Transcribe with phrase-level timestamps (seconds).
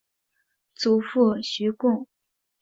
[0.73, 2.07] 祖父许恭。